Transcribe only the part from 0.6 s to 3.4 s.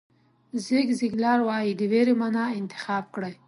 زیګ زیګلار وایي د وېرې معنا انتخاب کړئ.